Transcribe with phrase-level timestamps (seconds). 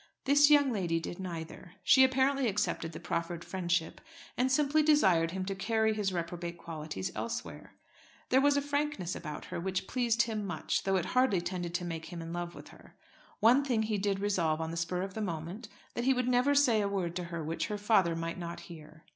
[0.25, 1.73] This young lady did neither.
[1.83, 4.01] She apparently accepted the proffered friendship,
[4.35, 7.75] and simply desired him to carry his reprobate qualities elsewhere.
[8.29, 11.85] There was a frankness about her which pleased him much, though it hardly tended to
[11.85, 12.95] make him in love with her.
[13.41, 16.55] One thing he did resolve on the spur of the moment, that he would never
[16.55, 19.03] say a word to her which her father might not hear.